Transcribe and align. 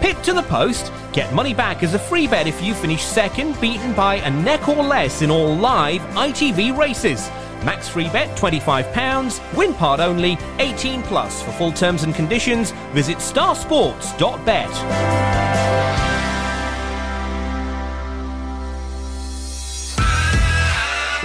Pick 0.00 0.22
to 0.22 0.32
the 0.32 0.42
post, 0.42 0.92
get 1.12 1.34
money 1.34 1.52
back 1.52 1.82
as 1.82 1.94
a 1.94 1.98
free 1.98 2.28
bet 2.28 2.46
if 2.46 2.62
you 2.62 2.72
finish 2.72 3.02
second, 3.02 3.60
beaten 3.60 3.92
by 3.94 4.16
a 4.16 4.30
neck 4.30 4.68
or 4.68 4.82
less 4.82 5.22
in 5.22 5.30
all 5.30 5.56
live 5.56 6.00
ITV 6.14 6.76
races. 6.76 7.28
Max 7.64 7.88
free 7.88 8.08
bet 8.10 8.38
£25, 8.38 9.56
win 9.56 9.74
part 9.74 9.98
only, 9.98 10.38
18 10.60 11.02
plus. 11.02 11.42
For 11.42 11.50
full 11.52 11.72
terms 11.72 12.04
and 12.04 12.14
conditions, 12.14 12.70
visit 12.92 13.18
starsports.bet. 13.18 15.67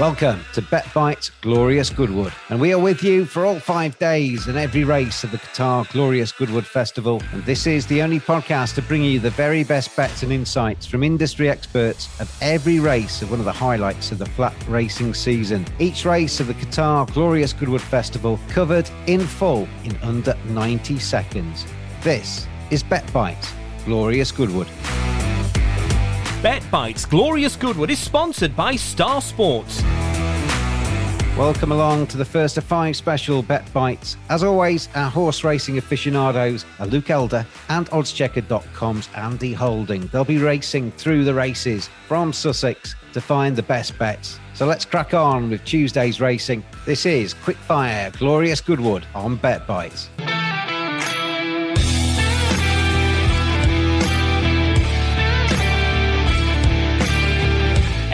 Welcome 0.03 0.43
to 0.51 0.61
Bet 0.61 0.93
Bites 0.93 1.29
Glorious 1.39 1.89
Goodwood, 1.89 2.33
and 2.49 2.59
we 2.59 2.73
are 2.73 2.77
with 2.77 3.03
you 3.03 3.23
for 3.23 3.45
all 3.45 3.57
five 3.57 3.97
days 3.99 4.47
and 4.47 4.57
every 4.57 4.83
race 4.83 5.23
of 5.23 5.31
the 5.31 5.37
Qatar 5.37 5.89
Glorious 5.93 6.33
Goodwood 6.33 6.65
Festival. 6.65 7.21
And 7.31 7.41
this 7.45 7.65
is 7.65 7.87
the 7.87 8.01
only 8.01 8.19
podcast 8.19 8.75
to 8.75 8.81
bring 8.81 9.01
you 9.01 9.21
the 9.21 9.29
very 9.29 9.63
best 9.63 9.95
bets 9.95 10.21
and 10.21 10.33
insights 10.33 10.85
from 10.85 11.05
industry 11.05 11.49
experts 11.49 12.19
of 12.19 12.29
every 12.41 12.81
race 12.81 13.21
of 13.21 13.31
one 13.31 13.39
of 13.39 13.45
the 13.45 13.53
highlights 13.53 14.11
of 14.11 14.17
the 14.17 14.25
flat 14.25 14.53
racing 14.67 15.13
season. 15.13 15.65
Each 15.79 16.03
race 16.03 16.41
of 16.41 16.47
the 16.47 16.53
Qatar 16.55 17.09
Glorious 17.13 17.53
Goodwood 17.53 17.79
Festival 17.81 18.37
covered 18.49 18.89
in 19.07 19.21
full 19.21 19.69
in 19.85 19.95
under 20.01 20.35
90 20.49 20.99
seconds. 20.99 21.65
This 22.01 22.45
is 22.71 22.83
Bet 22.83 23.09
Bites 23.13 23.53
Glorious 23.85 24.33
Goodwood. 24.33 24.67
Bet 26.43 26.69
Bites 26.69 27.05
Glorious 27.05 27.55
Goodwood 27.55 27.89
is 27.89 27.99
sponsored 27.99 28.53
by 28.53 28.75
Star 28.75 29.21
Sports. 29.21 29.81
Welcome 31.37 31.71
along 31.71 32.07
to 32.07 32.17
the 32.17 32.25
first 32.25 32.57
of 32.57 32.65
five 32.65 32.97
special 32.97 33.41
Bet 33.41 33.71
Bites. 33.71 34.17
As 34.27 34.43
always, 34.43 34.89
our 34.93 35.09
horse 35.09 35.45
racing 35.45 35.77
aficionados 35.77 36.65
are 36.79 36.87
Luke 36.87 37.09
Elder 37.09 37.47
and 37.69 37.89
Oddschecker.com's 37.91 39.07
Andy 39.15 39.53
Holding. 39.53 40.07
They'll 40.07 40.25
be 40.25 40.37
racing 40.37 40.91
through 40.91 41.23
the 41.23 41.33
races 41.33 41.89
from 42.09 42.33
Sussex 42.33 42.93
to 43.13 43.21
find 43.21 43.55
the 43.55 43.63
best 43.63 43.97
bets. 43.97 44.37
So 44.53 44.65
let's 44.65 44.83
crack 44.83 45.13
on 45.13 45.49
with 45.49 45.63
Tuesday's 45.63 46.19
racing. 46.19 46.61
This 46.85 47.05
is 47.05 47.33
Quickfire 47.33 48.11
Glorious 48.19 48.59
Goodwood 48.59 49.05
on 49.15 49.37
Bet 49.37 49.65
Bites. 49.65 50.09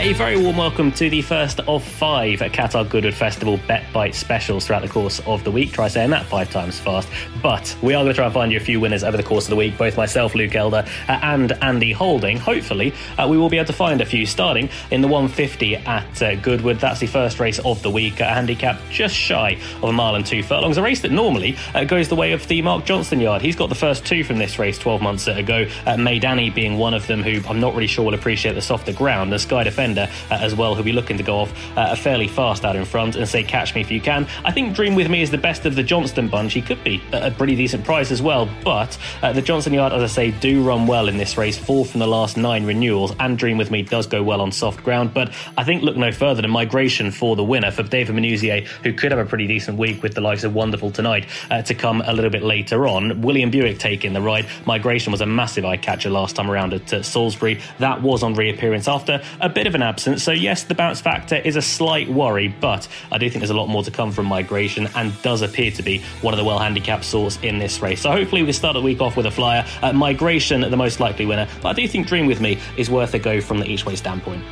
A 0.10 0.14
very 0.14 0.42
warm 0.42 0.58
welcome 0.58 0.92
to 0.94 1.08
the 1.08 1.22
first 1.22 1.60
of 1.60 1.84
five 1.84 2.40
Qatar 2.40 2.90
Goodwood 2.90 3.14
Festival 3.14 3.60
Bet 3.68 3.94
Bite 3.94 4.16
specials 4.16 4.66
throughout 4.66 4.82
the 4.82 4.88
course 4.88 5.22
of 5.28 5.44
the 5.44 5.52
week. 5.52 5.72
Try 5.72 5.88
saying 5.88 6.10
that 6.10 6.26
five 6.26 6.50
times 6.50 6.80
fast. 6.80 7.08
But 7.44 7.78
we 7.84 7.94
are 7.94 8.04
going 8.04 8.08
to 8.08 8.16
try 8.16 8.26
and 8.26 8.34
find 8.34 8.52
you 8.52 8.58
a 8.58 8.60
few 8.60 8.80
winners 8.80 9.04
over 9.04 9.18
the 9.18 9.22
course 9.22 9.46
of 9.46 9.52
the 9.52 9.56
week. 9.56 9.78
Both 9.78 9.98
myself, 9.98 10.34
Luke 10.34 10.56
Elder, 10.56 10.84
uh, 11.08 11.20
and 11.22 11.52
Andy 11.62 11.92
Holding. 11.92 12.38
Hopefully, 12.38 12.92
uh, 13.20 13.28
we 13.30 13.38
will 13.38 13.50
be 13.50 13.58
able 13.58 13.68
to 13.68 13.74
find 13.74 14.02
a 14.02 14.06
few 14.06 14.26
starting 14.26 14.68
in 14.90 15.02
the 15.02 15.08
150 15.08 15.76
at 15.76 16.22
uh, 16.24 16.36
Goodwood. 16.38 16.80
That's 16.80 17.00
the 17.00 17.06
first 17.06 17.40
race 17.40 17.60
of 17.60 17.80
the 17.84 17.92
week. 17.92 18.20
A 18.20 18.26
handicap 18.26 18.82
just 18.90 19.14
shy 19.14 19.60
of 19.76 19.84
a 19.84 19.94
mile 19.94 20.16
and 20.16 20.26
two 20.26 20.42
furlongs. 20.42 20.78
A 20.78 20.82
race 20.82 21.02
that 21.02 21.12
normally 21.12 21.56
uh, 21.76 21.84
goes 21.84 22.08
the 22.08 22.16
way 22.16 22.32
of 22.32 22.48
the 22.48 22.64
Mark 22.64 22.84
Johnston 22.84 23.20
yard. 23.20 23.44
He's 23.44 23.56
got 23.56 23.70
the 23.70 23.76
first 23.76 24.08
two 24.08 24.24
from 24.24 24.40
this 24.40 24.58
race 24.58 24.80
12 24.80 25.04
months 25.04 25.28
ago. 25.28 25.68
Uh, 25.86 25.98
Maydanny 25.98 26.52
being 26.52 26.80
one 26.80 26.96
of 26.96 27.06
them, 27.06 27.22
who 27.22 27.48
I'm 27.48 27.60
not 27.60 27.76
really 27.76 27.86
sure 27.86 28.06
will 28.06 28.16
appreciate 28.16 28.54
the 28.54 28.62
softer 28.64 28.92
ground. 28.92 29.32
The 29.32 29.38
Sky 29.38 29.64
Defender 29.64 29.99
uh, 30.04 30.36
as 30.36 30.56
well, 30.56 30.76
who'll 30.76 30.84
be 30.84 30.92
looking 30.92 31.18
to 31.18 31.24
go 31.24 31.40
off 31.40 31.54
uh, 31.78 31.96
fairly 31.96 32.28
fast 32.28 32.66
out 32.66 32.76
in 32.76 32.86
front 32.86 33.16
and 33.16 33.28
say, 33.28 33.44
Catch 33.44 33.76
me 33.76 33.82
if 33.82 33.92
you 33.92 34.02
can. 34.02 34.28
I 34.46 34.52
think 34.52 34.76
Dream 34.76 34.96
With 34.96 35.10
Me 35.10 35.22
is 35.22 35.32
the 35.32 35.38
best 35.38 35.66
of 35.66 35.76
the 35.76 35.84
Johnston 35.84 36.28
bunch. 36.28 36.54
He 36.54 36.62
could 36.62 36.84
be 36.84 37.02
a 37.12 37.32
pretty 37.32 37.56
decent 37.56 37.84
price 37.84 38.12
as 38.12 38.22
well, 38.22 38.50
but 38.64 38.98
uh, 39.22 39.34
the 39.34 39.42
Johnston 39.42 39.74
Yard, 39.74 39.94
as 39.94 40.04
I 40.04 40.08
say, 40.08 40.32
do 40.32 40.64
run 40.64 40.88
well 40.88 41.08
in 41.08 41.18
this 41.18 41.38
race, 41.38 41.58
four 41.58 41.86
from 41.86 42.00
the 42.00 42.08
last 42.08 42.38
nine 42.38 42.66
renewals, 42.66 43.14
and 43.20 43.38
Dream 43.38 43.58
With 43.58 43.72
Me 43.72 43.82
does 43.82 44.08
go 44.08 44.24
well 44.24 44.42
on 44.42 44.52
soft 44.52 44.84
ground. 44.84 45.14
But 45.14 45.34
I 45.58 45.64
think 45.64 45.84
look 45.84 45.98
no 45.98 46.12
further 46.12 46.42
than 46.42 46.52
Migration 46.52 47.12
for 47.12 47.36
the 47.36 47.44
winner, 47.44 47.72
for 47.72 47.84
David 47.84 48.16
Menuisier, 48.16 48.66
who 48.84 48.94
could 48.94 49.12
have 49.12 49.20
a 49.20 49.26
pretty 49.26 49.48
decent 49.48 49.78
week 49.78 50.04
with 50.04 50.14
the 50.14 50.22
likes 50.22 50.44
of 50.44 50.54
Wonderful 50.54 50.92
Tonight 50.92 51.28
uh, 51.50 51.62
to 51.64 51.74
come 51.74 52.02
a 52.06 52.14
little 52.14 52.32
bit 52.32 52.44
later 52.44 52.88
on. 52.88 53.22
William 53.22 53.50
Buick 53.50 53.80
taking 53.80 54.14
the 54.14 54.22
ride. 54.22 54.46
Migration 54.66 55.12
was 55.12 55.22
a 55.22 55.26
massive 55.26 55.66
eye 55.66 55.78
catcher 55.78 56.10
last 56.10 56.36
time 56.36 56.50
around 56.50 56.74
at 56.74 56.94
uh, 56.94 57.04
Salisbury. 57.04 57.62
That 57.80 58.02
was 58.02 58.24
on 58.24 58.34
reappearance 58.34 58.88
after 58.88 59.22
a 59.40 59.50
bit 59.50 59.68
of 59.68 59.76
an 59.76 59.82
absence. 59.90 60.24
So, 60.24 60.32
yes, 60.32 60.64
the 60.64 60.76
bounce 60.76 61.02
factor 61.02 61.36
is 61.36 61.56
a 61.56 61.62
slight 61.62 62.08
worry, 62.08 62.48
but 62.48 62.88
I 63.12 63.18
do 63.18 63.30
think 63.30 63.42
there's 63.42 63.50
a 63.50 63.58
lot 63.58 63.68
more 63.68 63.84
to 63.84 63.92
come 63.92 64.12
from 64.12 64.28
Migration 64.28 64.88
and 64.96 65.20
does 65.22 65.42
appear 65.42 65.72
to 65.72 65.84
be 65.84 66.00
one 66.22 66.34
of 66.34 66.38
the 66.38 66.44
well 66.46 66.60
handicapped 66.60 67.04
sorts 67.04 67.38
in 67.42 67.60
this 67.60 67.82
race. 67.82 68.02
So, 68.02 68.12
hopefully, 68.12 68.44
we 68.44 68.54
start 68.54 68.76
the 68.76 68.82
week 68.82 69.02
off 69.02 69.18
with 69.18 69.26
a 69.26 69.32
flyer. 69.32 69.66
Uh, 69.82 69.92
Migration, 69.92 70.62
the 70.62 70.78
most 70.78 71.00
likely 71.00 71.26
winner, 71.26 71.48
but 71.62 71.70
I 71.70 71.74
do 71.74 71.88
think 71.88 72.08
Dream 72.08 72.28
With 72.28 72.40
Me 72.40 72.60
is 72.78 72.90
worth 72.90 73.14
a 73.14 73.20
go 73.20 73.42
from 73.42 73.60
the 73.60 73.66
each 73.66 73.86
way 73.86 73.96
standpoint. 73.96 74.44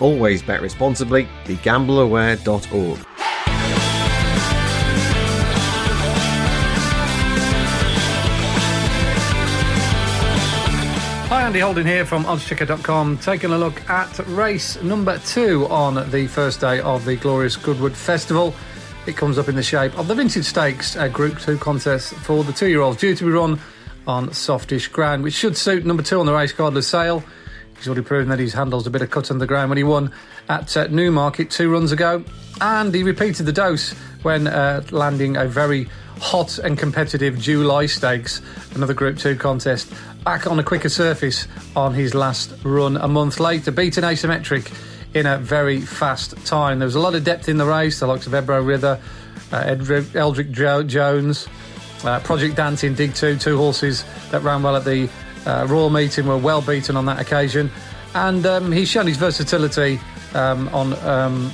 Always 0.00 0.42
bet 0.42 0.62
responsibly. 0.62 1.28
BeGambleAware.org. 1.44 3.17
Hi, 11.28 11.42
Andy 11.42 11.58
Holding 11.58 11.84
here 11.84 12.06
from 12.06 12.24
oddschecker.com, 12.24 13.18
taking 13.18 13.50
a 13.50 13.58
look 13.58 13.86
at 13.90 14.18
race 14.28 14.82
number 14.82 15.18
two 15.18 15.66
on 15.66 16.10
the 16.10 16.26
first 16.26 16.58
day 16.58 16.80
of 16.80 17.04
the 17.04 17.16
Glorious 17.16 17.54
Goodwood 17.54 17.94
Festival. 17.94 18.54
It 19.06 19.14
comes 19.18 19.36
up 19.36 19.46
in 19.46 19.54
the 19.54 19.62
shape 19.62 19.98
of 19.98 20.08
the 20.08 20.14
Vintage 20.14 20.46
Stakes 20.46 20.96
uh, 20.96 21.06
Group 21.08 21.38
2 21.38 21.58
contest 21.58 22.14
for 22.14 22.44
the 22.44 22.52
two 22.54 22.68
year 22.68 22.80
olds, 22.80 22.96
due 22.96 23.14
to 23.14 23.24
be 23.26 23.30
run 23.30 23.60
on 24.06 24.32
softish 24.32 24.88
ground, 24.88 25.22
which 25.22 25.34
should 25.34 25.54
suit 25.54 25.84
number 25.84 26.02
two 26.02 26.18
on 26.18 26.24
the 26.24 26.32
race 26.32 26.52
card, 26.52 26.72
Lusail. 26.72 27.22
He's 27.76 27.86
already 27.86 28.06
proven 28.06 28.30
that 28.30 28.38
he's 28.38 28.54
handles 28.54 28.86
a 28.86 28.90
bit 28.90 29.02
of 29.02 29.10
cut 29.10 29.30
on 29.30 29.36
the 29.36 29.46
ground 29.46 29.68
when 29.68 29.76
he 29.76 29.84
won 29.84 30.10
at 30.48 30.74
uh, 30.78 30.86
Newmarket 30.86 31.50
two 31.50 31.70
runs 31.70 31.92
ago. 31.92 32.24
And 32.62 32.94
he 32.94 33.02
repeated 33.02 33.44
the 33.44 33.52
dose 33.52 33.92
when 34.22 34.46
uh, 34.46 34.82
landing 34.92 35.36
a 35.36 35.44
very 35.44 35.88
hot 36.20 36.58
and 36.58 36.78
competitive 36.78 37.38
July 37.38 37.86
Stakes, 37.86 38.40
another 38.74 38.94
Group 38.94 39.18
2 39.18 39.36
contest, 39.36 39.92
back 40.24 40.46
on 40.46 40.58
a 40.58 40.62
quicker 40.62 40.88
surface 40.88 41.46
on 41.76 41.94
his 41.94 42.14
last 42.14 42.52
run 42.64 42.96
a 42.96 43.08
month 43.08 43.40
later. 43.40 43.70
beating 43.70 44.04
asymmetric 44.04 44.72
in 45.14 45.26
a 45.26 45.38
very 45.38 45.80
fast 45.80 46.36
time. 46.44 46.78
There 46.78 46.86
was 46.86 46.94
a 46.94 47.00
lot 47.00 47.14
of 47.14 47.24
depth 47.24 47.48
in 47.48 47.56
the 47.56 47.66
race, 47.66 48.00
the 48.00 48.06
likes 48.06 48.26
of 48.26 48.34
Ebro 48.34 48.62
River, 48.62 49.00
uh, 49.52 49.64
Eldrick 50.14 50.50
jo- 50.50 50.82
Jones, 50.82 51.48
uh, 52.04 52.20
Project 52.20 52.56
Dante, 52.56 52.92
Dig 52.94 53.14
2, 53.14 53.36
two 53.38 53.56
horses 53.56 54.04
that 54.30 54.42
ran 54.42 54.62
well 54.62 54.76
at 54.76 54.84
the 54.84 55.08
uh, 55.46 55.66
Royal 55.68 55.90
meeting 55.90 56.26
were 56.26 56.36
well 56.36 56.60
beaten 56.60 56.96
on 56.96 57.06
that 57.06 57.20
occasion. 57.20 57.70
And 58.14 58.44
um, 58.46 58.72
he's 58.72 58.88
shown 58.88 59.06
his 59.06 59.16
versatility 59.16 60.00
um, 60.34 60.68
on 60.68 60.92
um, 61.06 61.52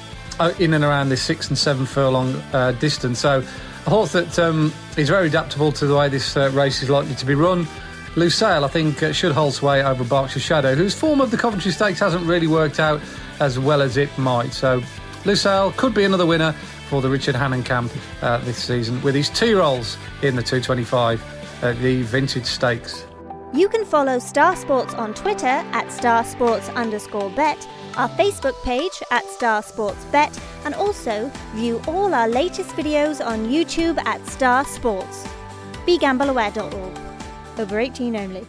in 0.59 0.75
and 0.75 0.85
around 0.85 1.09
this 1.09 1.23
six 1.23 1.49
and 1.49 1.57
seven 1.57 1.87
furlong 1.87 2.35
uh, 2.53 2.73
distance. 2.73 3.21
So, 3.21 3.45
a 3.87 3.91
horse 3.91 4.13
that 4.13 4.39
um, 4.39 4.73
is 4.97 5.09
very 5.09 5.27
adaptable 5.27 5.73
to 5.73 5.87
the 5.87 5.95
way 5.95 6.09
this 6.09 6.37
uh, 6.37 6.51
race 6.53 6.83
is 6.83 6.91
likely 6.91 7.15
to 7.17 7.27
be 7.27 7.35
run. 7.35 7.67
Lusail, 8.15 8.65
I 8.65 8.69
think, 8.69 9.03
uh, 9.03 9.13
should 9.13 9.33
hold 9.33 9.55
sway 9.55 9.83
over 9.83 10.05
Berkshire 10.05 10.41
Shadow, 10.41 10.75
whose 10.75 10.95
form 10.95 11.21
of 11.21 11.31
the 11.31 11.37
Coventry 11.37 11.73
Stakes 11.73 11.99
hasn't 11.99 12.25
really 12.25 12.47
worked 12.47 12.79
out 12.79 13.01
as 13.41 13.59
well 13.59 13.83
as 13.83 13.97
it 13.97 14.17
might. 14.17 14.53
So, 14.53 14.81
Lusail 15.25 15.77
could 15.77 15.95
be 15.95 16.05
another 16.05 16.25
winner 16.25 16.53
for 16.89 17.03
the 17.03 17.09
Richard 17.11 17.35
Hannon 17.35 17.65
camp 17.65 17.93
uh, 18.23 18.39
this 18.39 18.63
season 18.63 19.03
with 19.03 19.15
his 19.15 19.31
two 19.31 19.59
rolls 19.59 19.97
in 20.23 20.37
the 20.37 20.43
225 20.43 21.65
at 21.65 21.79
the 21.79 22.03
Vintage 22.03 22.45
Stakes. 22.47 23.05
You 23.53 23.69
can 23.69 23.85
follow 23.85 24.19
Star 24.19 24.57
Sports 24.57 24.95
on 24.95 25.15
Twitter 25.15 25.47
at 25.47 25.91
Star 25.91 26.25
Sports 26.25 26.69
underscore 26.71 27.31
bet, 27.31 27.69
our 27.97 28.09
Facebook 28.11 28.61
page 28.63 29.03
at 29.11 29.25
Star 29.27 29.63
Sports 29.63 30.05
Bet, 30.07 30.39
and 30.65 30.75
also 30.75 31.31
view 31.55 31.81
all 31.87 32.15
our 32.15 32.29
latest 32.29 32.71
videos 32.71 33.25
on 33.25 33.47
YouTube 33.47 33.99
at 34.05 34.27
Star 34.27 34.65
Sports. 34.65 35.27
BeGambleAware.org. 35.87 36.99
Over 37.59 37.79
18 37.79 38.17
only. 38.17 38.47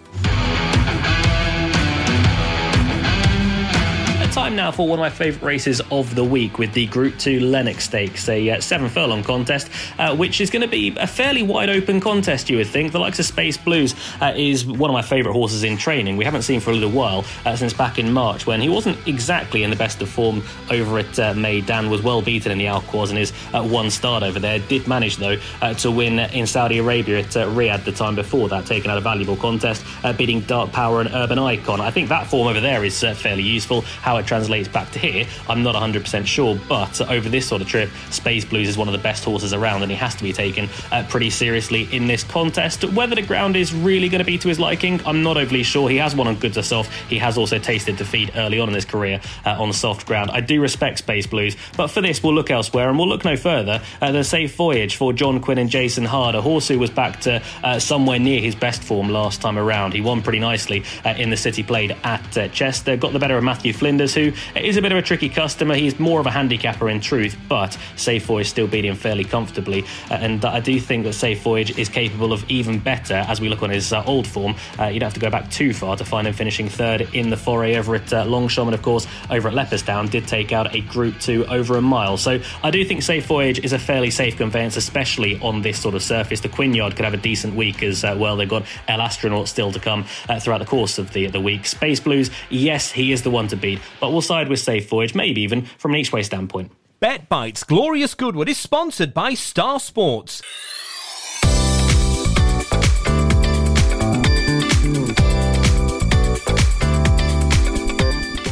Time 4.35 4.57
now 4.57 4.69
for 4.69 4.85
one 4.85 4.99
of 4.99 5.01
my 5.01 5.09
favourite 5.09 5.45
races 5.45 5.81
of 5.91 6.13
the 6.13 6.23
week 6.23 6.59
with 6.59 6.73
the 6.73 6.87
Group 6.87 7.17
2 7.17 7.39
Lennox 7.39 7.85
Stakes, 7.85 8.27
a 8.27 8.49
uh, 8.49 8.59
seven 8.59 8.89
furlong 8.89 9.23
contest, 9.23 9.69
uh, 9.97 10.13
which 10.13 10.41
is 10.41 10.49
going 10.49 10.61
to 10.61 10.67
be 10.67 10.93
a 10.97 11.07
fairly 11.07 11.41
wide 11.41 11.69
open 11.69 12.01
contest, 12.01 12.49
you 12.49 12.57
would 12.57 12.67
think. 12.67 12.91
The 12.91 12.99
likes 12.99 13.17
of 13.17 13.25
Space 13.25 13.55
Blues 13.55 13.95
uh, 14.19 14.33
is 14.35 14.65
one 14.65 14.89
of 14.89 14.93
my 14.93 15.01
favourite 15.01 15.33
horses 15.33 15.63
in 15.63 15.77
training. 15.77 16.17
We 16.17 16.25
haven't 16.25 16.41
seen 16.41 16.59
for 16.59 16.71
a 16.71 16.73
little 16.73 16.91
while, 16.91 17.23
uh, 17.45 17.55
since 17.55 17.71
back 17.71 17.97
in 17.97 18.11
March, 18.11 18.45
when 18.45 18.59
he 18.59 18.67
wasn't 18.67 18.97
exactly 19.07 19.63
in 19.63 19.69
the 19.69 19.75
best 19.77 20.01
of 20.01 20.09
form 20.09 20.43
over 20.69 20.99
at 20.99 21.17
uh, 21.17 21.33
Meydan, 21.33 21.89
was 21.89 22.01
well 22.01 22.21
beaten 22.21 22.51
in 22.51 22.57
the 22.57 22.67
Al-Quoz 22.67 23.11
and 23.11 23.19
his 23.19 23.31
uh, 23.53 23.63
one 23.63 23.89
start 23.89 24.21
over 24.21 24.37
there. 24.37 24.59
Did 24.59 24.85
manage, 24.85 25.15
though, 25.15 25.37
to 25.77 25.89
win 25.89 26.19
in 26.19 26.45
Saudi 26.45 26.79
Arabia 26.79 27.19
at 27.19 27.27
Riyadh 27.27 27.85
the 27.85 27.93
time 27.93 28.15
before 28.15 28.49
that, 28.49 28.65
taking 28.65 28.91
out 28.91 28.97
a 28.97 29.01
valuable 29.01 29.37
contest, 29.37 29.85
beating 30.17 30.41
Dark 30.41 30.73
Power 30.73 30.99
and 30.99 31.09
Urban 31.13 31.39
Icon. 31.39 31.79
I 31.79 31.89
think 31.89 32.09
that 32.09 32.27
form 32.27 32.49
over 32.49 32.59
there 32.59 32.83
is 32.83 32.99
fairly 32.99 33.43
useful. 33.43 33.79
How 34.01 34.17
it 34.17 34.24
translates 34.25 34.67
back 34.67 34.91
to 34.91 34.99
here, 34.99 35.25
I'm 35.47 35.63
not 35.63 35.75
100% 35.75 36.25
sure. 36.25 36.59
But 36.67 37.01
over 37.01 37.29
this 37.29 37.47
sort 37.47 37.61
of 37.61 37.67
trip, 37.67 37.89
Space 38.11 38.45
Blues 38.45 38.69
is 38.69 38.77
one 38.77 38.87
of 38.87 38.91
the 38.91 38.99
best 38.99 39.23
horses 39.23 39.53
around, 39.53 39.83
and 39.83 39.91
he 39.91 39.97
has 39.97 40.15
to 40.15 40.23
be 40.23 40.33
taken 40.33 40.69
uh, 40.91 41.05
pretty 41.09 41.29
seriously 41.29 41.87
in 41.91 42.07
this 42.07 42.23
contest. 42.23 42.83
Whether 42.83 43.15
the 43.15 43.21
ground 43.21 43.55
is 43.55 43.73
really 43.73 44.09
going 44.09 44.19
to 44.19 44.25
be 44.25 44.37
to 44.37 44.47
his 44.47 44.59
liking, 44.59 44.99
I'm 45.05 45.23
not 45.23 45.37
overly 45.37 45.63
sure. 45.63 45.89
He 45.89 45.97
has 45.97 46.15
won 46.15 46.27
on 46.27 46.35
good 46.35 46.53
to 46.53 46.63
soft. 46.63 46.91
He 47.09 47.17
has 47.19 47.37
also 47.37 47.59
tasted 47.59 47.97
defeat 47.97 48.31
early 48.35 48.59
on 48.59 48.69
in 48.69 48.75
his 48.75 48.85
career 48.85 49.21
uh, 49.45 49.61
on 49.61 49.73
soft 49.73 50.07
ground. 50.07 50.31
I 50.31 50.41
do 50.41 50.61
respect 50.61 50.99
Space 50.99 51.27
Blues, 51.27 51.55
but 51.77 51.87
for 51.87 52.01
this, 52.01 52.23
we'll 52.23 52.33
look 52.33 52.51
elsewhere, 52.51 52.89
and 52.89 52.97
we'll 52.97 53.07
look 53.07 53.25
no 53.25 53.37
further 53.37 53.81
uh, 54.01 54.11
than 54.11 54.23
Safe 54.23 54.55
Voyage 54.55 54.95
for 54.95 55.13
John 55.13 55.39
Quinn 55.39 55.57
and 55.57 55.69
Jason 55.69 56.05
Hart, 56.05 56.35
a 56.35 56.41
horse 56.41 56.67
who 56.67 56.79
was 56.79 56.89
back 56.89 57.21
to 57.21 57.41
uh, 57.63 57.79
somewhere 57.79 58.19
near 58.19 58.41
his 58.41 58.55
best 58.55 58.83
form 58.83 59.09
last 59.09 59.41
time 59.41 59.57
around. 59.57 59.93
He 59.93 60.01
won 60.01 60.21
pretty 60.21 60.39
nicely 60.39 60.83
uh, 61.03 61.09
in 61.17 61.29
the 61.29 61.37
City 61.37 61.63
Plate 61.63 61.91
at 62.03 62.37
uh, 62.37 62.47
Chester, 62.49 62.97
got 62.97 63.13
the 63.13 63.19
better 63.19 63.37
of 63.37 63.43
Matthew 63.43 63.73
Flinders, 63.73 64.13
who 64.15 64.31
is 64.55 64.77
a 64.77 64.81
bit 64.81 64.91
of 64.91 64.97
a 64.97 65.01
tricky 65.01 65.29
customer. 65.29 65.75
He's 65.75 65.99
more 65.99 66.19
of 66.19 66.25
a 66.25 66.31
handicapper 66.31 66.89
in 66.89 66.99
truth, 66.99 67.37
but 67.47 67.77
Safe 67.95 68.25
Voyage 68.25 68.49
still 68.49 68.67
beat 68.67 68.85
him 68.85 68.95
fairly 68.95 69.23
comfortably. 69.23 69.83
Uh, 70.09 70.15
and 70.15 70.43
I 70.45 70.59
do 70.59 70.79
think 70.79 71.03
that 71.03 71.13
Safe 71.13 71.41
Voyage 71.41 71.77
is 71.77 71.89
capable 71.89 72.33
of 72.33 72.49
even 72.49 72.79
better 72.79 73.15
as 73.27 73.39
we 73.39 73.49
look 73.49 73.63
on 73.63 73.69
his 73.69 73.93
uh, 73.93 74.03
old 74.05 74.27
form. 74.27 74.55
Uh, 74.79 74.85
you'd 74.85 75.03
have 75.03 75.13
to 75.13 75.19
go 75.19 75.29
back 75.29 75.49
too 75.51 75.73
far 75.73 75.95
to 75.97 76.05
find 76.05 76.27
him 76.27 76.33
finishing 76.33 76.69
third 76.69 77.01
in 77.13 77.29
the 77.29 77.35
Forêt 77.35 77.77
over 77.77 77.95
at 77.95 78.11
Longchamp. 78.11 78.67
And 78.67 78.75
of 78.75 78.81
course, 78.81 79.07
over 79.29 79.47
at 79.47 79.53
Leopardstown, 79.53 80.09
did 80.09 80.27
take 80.27 80.51
out 80.51 80.73
a 80.73 80.81
Group 80.81 81.19
2 81.19 81.47
over 81.47 81.77
a 81.77 81.81
mile. 81.81 82.17
So 82.17 82.39
I 82.63 82.71
do 82.71 82.83
think 82.85 83.03
Safe 83.03 83.25
Voyage 83.25 83.63
is 83.63 83.73
a 83.73 83.79
fairly 83.79 84.11
safe 84.11 84.37
conveyance, 84.37 84.77
especially 84.77 85.39
on 85.41 85.61
this 85.61 85.79
sort 85.79 85.95
of 85.95 86.03
surface. 86.03 86.41
The 86.41 86.49
Quinnyard 86.49 86.95
could 86.95 87.05
have 87.05 87.13
a 87.13 87.17
decent 87.17 87.55
week 87.55 87.83
as 87.83 88.03
uh, 88.03 88.15
well. 88.17 88.37
They've 88.37 88.47
got 88.47 88.65
El 88.87 89.01
Astronaute 89.01 89.47
still 89.47 89.71
to 89.71 89.79
come 89.79 90.05
uh, 90.29 90.39
throughout 90.39 90.59
the 90.59 90.65
course 90.65 90.97
of 90.97 91.11
the, 91.13 91.27
the 91.27 91.41
week. 91.41 91.65
Space 91.65 91.99
Blues, 91.99 92.29
yes, 92.49 92.91
he 92.91 93.11
is 93.11 93.23
the 93.23 93.31
one 93.31 93.47
to 93.47 93.55
beat, 93.55 93.79
but 94.05 94.11
we'll 94.11 94.21
side 94.21 94.49
with 94.49 94.59
Safe 94.59 94.87
Voyage, 94.87 95.15
maybe 95.15 95.41
even 95.41 95.63
from 95.65 95.95
an 95.95 95.97
each 95.97 96.13
way 96.13 96.21
standpoint. 96.21 96.71
Bet 96.99 97.27
Bites 97.27 97.63
Glorious 97.63 98.13
Goodwood 98.13 98.47
is 98.47 98.59
sponsored 98.59 99.15
by 99.15 99.33
Star 99.33 99.79
Sports. 99.79 100.43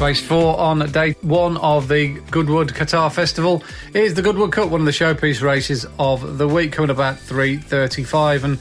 Race 0.02 0.26
four 0.26 0.60
on 0.60 0.80
day 0.92 1.12
one 1.22 1.58
of 1.58 1.88
the 1.88 2.20
Goodwood 2.32 2.70
Qatar 2.70 3.14
Festival 3.14 3.64
is 3.94 4.16
the 4.16 4.24
Goodwood 4.24 4.52
Cup, 4.52 4.70
one 4.70 4.82
of 4.82 4.86
the 4.88 4.92
showpiece 4.92 5.44
races 5.44 5.86
of 6.00 6.40
the 6.40 6.48
week, 6.48 6.72
coming 6.72 6.90
about 6.90 7.18
3.35. 7.18 8.44
And 8.44 8.60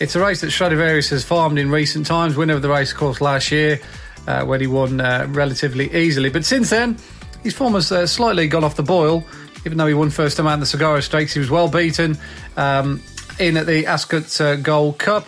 it's 0.00 0.16
a 0.16 0.20
race 0.20 0.40
that 0.40 0.52
Stradivarius 0.52 1.10
has 1.10 1.22
farmed 1.22 1.58
in 1.58 1.70
recent 1.70 2.06
times, 2.06 2.34
winner 2.34 2.54
of 2.54 2.62
the 2.62 2.70
race 2.70 2.94
course 2.94 3.20
last 3.20 3.52
year, 3.52 3.78
uh, 4.26 4.44
when 4.44 4.60
he 4.60 4.66
won 4.66 5.00
uh, 5.00 5.26
relatively 5.30 5.94
easily. 5.94 6.30
But 6.30 6.44
since 6.44 6.70
then, 6.70 6.96
his 7.42 7.54
form 7.54 7.74
has 7.74 7.90
uh, 7.90 8.06
slightly 8.06 8.48
gone 8.48 8.64
off 8.64 8.76
the 8.76 8.82
boil, 8.82 9.24
even 9.64 9.78
though 9.78 9.86
he 9.86 9.94
won 9.94 10.10
first 10.10 10.36
time 10.36 10.46
out 10.46 10.54
in 10.54 10.60
the 10.60 10.66
Sagaro 10.66 11.02
Stakes. 11.02 11.32
He 11.32 11.38
was 11.38 11.50
well 11.50 11.68
beaten 11.68 12.18
um, 12.56 13.02
in 13.38 13.56
at 13.56 13.66
the 13.66 13.86
Ascot 13.86 14.40
uh, 14.40 14.56
Gold 14.56 14.98
Cup. 14.98 15.26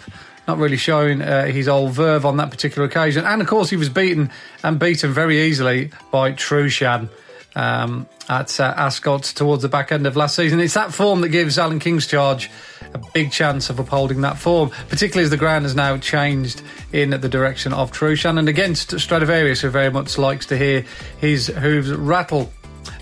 Not 0.48 0.58
really 0.58 0.76
showing 0.76 1.22
uh, 1.22 1.46
his 1.46 1.68
old 1.68 1.92
verve 1.92 2.26
on 2.26 2.36
that 2.38 2.50
particular 2.50 2.86
occasion. 2.86 3.24
And 3.24 3.40
of 3.40 3.46
course, 3.46 3.70
he 3.70 3.76
was 3.76 3.88
beaten 3.88 4.30
and 4.64 4.78
beaten 4.78 5.12
very 5.12 5.40
easily 5.40 5.90
by 6.10 6.32
Trueshan 6.32 7.08
um, 7.54 8.06
at 8.28 8.58
uh, 8.60 8.74
Ascot 8.76 9.22
towards 9.22 9.62
the 9.62 9.68
back 9.68 9.92
end 9.92 10.06
of 10.06 10.16
last 10.16 10.36
season. 10.36 10.60
It's 10.60 10.74
that 10.74 10.92
form 10.92 11.20
that 11.22 11.28
gives 11.28 11.58
Alan 11.58 11.78
King's 11.78 12.06
charge 12.06 12.50
a 12.94 13.00
big 13.12 13.32
chance 13.32 13.70
of 13.70 13.78
upholding 13.78 14.20
that 14.22 14.38
form, 14.38 14.70
particularly 14.88 15.24
as 15.24 15.30
the 15.30 15.36
ground 15.36 15.64
has 15.64 15.74
now 15.74 15.96
changed 15.96 16.62
in 16.92 17.10
the 17.10 17.28
direction 17.28 17.72
of 17.72 17.90
Trueshan 17.92 18.38
and 18.38 18.48
against 18.48 18.98
Stradivarius, 18.98 19.60
who 19.60 19.70
very 19.70 19.90
much 19.90 20.18
likes 20.18 20.46
to 20.46 20.58
hear 20.58 20.84
his 21.18 21.48
hooves 21.48 21.92
rattle. 21.92 22.52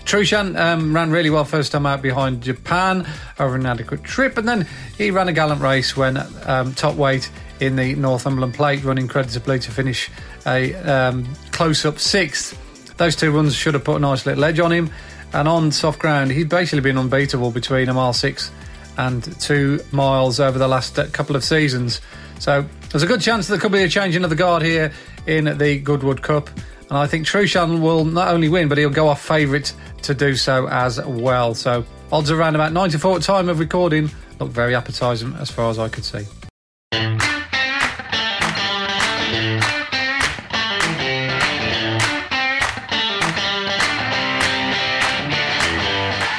Trueshan 0.05 0.57
um, 0.59 0.95
ran 0.95 1.11
really 1.11 1.29
well 1.29 1.45
first 1.45 1.71
time 1.71 1.85
out 1.85 2.01
behind 2.01 2.41
Japan 2.41 3.07
over 3.39 3.55
an 3.55 3.65
adequate 3.65 4.03
trip, 4.03 4.37
and 4.37 4.47
then 4.47 4.67
he 4.97 5.11
ran 5.11 5.27
a 5.27 5.33
gallant 5.33 5.61
race 5.61 5.95
when 5.95 6.17
um, 6.45 6.73
top 6.73 6.95
weight 6.95 7.29
in 7.59 7.75
the 7.75 7.95
Northumberland 7.95 8.53
Plate, 8.53 8.83
running 8.83 9.07
creditably 9.07 9.59
to 9.59 9.71
finish 9.71 10.09
a 10.45 10.73
um, 10.75 11.27
close 11.51 11.85
up 11.85 11.99
sixth. 11.99 12.57
Those 13.01 13.15
two 13.15 13.31
runs 13.31 13.55
should 13.55 13.73
have 13.73 13.83
put 13.83 13.95
a 13.95 13.99
nice 13.99 14.27
little 14.27 14.43
edge 14.43 14.59
on 14.59 14.71
him, 14.71 14.91
and 15.33 15.47
on 15.47 15.71
soft 15.71 15.97
ground, 15.97 16.29
he'd 16.29 16.49
basically 16.49 16.81
been 16.81 16.99
unbeatable 16.99 17.49
between 17.49 17.89
a 17.89 17.95
mile 17.95 18.13
six 18.13 18.51
and 18.95 19.23
two 19.41 19.79
miles 19.91 20.39
over 20.39 20.59
the 20.59 20.67
last 20.67 20.99
uh, 20.99 21.07
couple 21.07 21.35
of 21.35 21.43
seasons. 21.43 21.99
So 22.37 22.63
there's 22.91 23.01
a 23.01 23.07
good 23.07 23.19
chance 23.19 23.47
there 23.47 23.57
could 23.57 23.71
be 23.71 23.81
a 23.81 23.89
changing 23.89 24.23
of 24.23 24.29
the 24.29 24.35
guard 24.35 24.61
here 24.61 24.93
in 25.25 25.45
the 25.57 25.79
Goodwood 25.79 26.21
Cup. 26.21 26.51
And 26.89 26.99
I 26.99 27.07
think 27.07 27.25
Trueshan 27.25 27.81
will 27.81 28.05
not 28.05 28.27
only 28.27 28.49
win, 28.49 28.67
but 28.67 28.77
he'll 28.77 28.91
go 28.91 29.07
off 29.07 29.25
favourite 29.25 29.73
to 30.03 30.13
do 30.13 30.35
so 30.35 30.67
as 30.67 31.03
well. 31.03 31.55
So 31.55 31.83
odds 32.11 32.29
around 32.29 32.53
about 32.53 32.71
94 32.71 33.17
at 33.17 33.23
time 33.23 33.49
of 33.49 33.57
recording 33.57 34.11
look 34.39 34.51
very 34.51 34.75
appetising 34.75 35.33
as 35.39 35.49
far 35.49 35.71
as 35.71 35.79
I 35.79 35.89
could 35.89 36.05
see. 36.05 36.27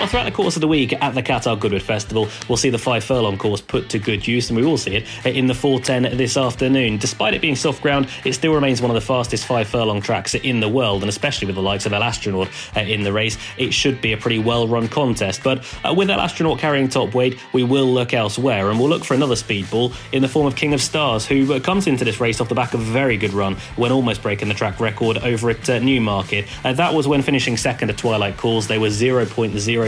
Well, 0.02 0.08
throughout 0.08 0.24
the 0.24 0.32
course 0.32 0.56
of 0.56 0.60
the 0.62 0.66
week 0.66 0.92
at 1.00 1.14
the 1.14 1.22
Qatar 1.22 1.56
Goodwood 1.56 1.80
Festival, 1.80 2.26
we'll 2.48 2.56
see 2.56 2.70
the 2.70 2.78
five 2.78 3.04
furlong 3.04 3.38
course 3.38 3.60
put 3.60 3.88
to 3.90 4.00
good 4.00 4.26
use, 4.26 4.50
and 4.50 4.58
we 4.58 4.66
will 4.66 4.76
see 4.76 4.96
it 4.96 5.06
in 5.24 5.46
the 5.46 5.54
410 5.54 6.16
this 6.16 6.36
afternoon. 6.36 6.98
Despite 6.98 7.34
it 7.34 7.40
being 7.40 7.54
soft 7.54 7.82
ground, 7.82 8.08
it 8.24 8.32
still 8.32 8.52
remains 8.52 8.82
one 8.82 8.90
of 8.90 8.96
the 8.96 9.00
fastest 9.00 9.46
five 9.46 9.68
furlong 9.68 10.02
tracks 10.02 10.34
in 10.34 10.58
the 10.58 10.68
world, 10.68 11.04
and 11.04 11.08
especially 11.08 11.46
with 11.46 11.54
the 11.54 11.62
likes 11.62 11.86
of 11.86 11.92
El 11.92 12.02
Astronaute 12.02 12.48
uh, 12.76 12.80
in 12.80 13.04
the 13.04 13.12
race, 13.12 13.38
it 13.56 13.72
should 13.72 14.00
be 14.00 14.12
a 14.12 14.16
pretty 14.16 14.40
well 14.40 14.66
run 14.66 14.88
contest. 14.88 15.44
But 15.44 15.64
uh, 15.84 15.94
with 15.94 16.10
El 16.10 16.18
Astronaute 16.18 16.58
carrying 16.58 16.88
top 16.88 17.14
weight, 17.14 17.38
we 17.52 17.62
will 17.62 17.86
look 17.86 18.12
elsewhere, 18.12 18.70
and 18.70 18.80
we'll 18.80 18.88
look 18.88 19.04
for 19.04 19.14
another 19.14 19.36
speedball 19.36 19.94
in 20.10 20.20
the 20.20 20.28
form 20.28 20.48
of 20.48 20.56
King 20.56 20.74
of 20.74 20.82
Stars, 20.82 21.26
who 21.26 21.54
uh, 21.54 21.60
comes 21.60 21.86
into 21.86 22.04
this 22.04 22.18
race 22.18 22.40
off 22.40 22.48
the 22.48 22.56
back 22.56 22.74
of 22.74 22.80
a 22.80 22.90
very 22.90 23.16
good 23.16 23.32
run 23.32 23.54
when 23.76 23.92
almost 23.92 24.20
breaking 24.20 24.48
the 24.48 24.54
track 24.54 24.80
record 24.80 25.18
over 25.18 25.48
at 25.48 25.68
Newmarket. 25.80 26.48
That 26.64 26.92
was 26.92 27.06
when 27.06 27.22
finishing 27.22 27.56
second 27.56 27.88
at 27.88 27.98
Twilight 27.98 28.36
Calls. 28.36 28.66
They 28.66 28.78
were 28.78 28.90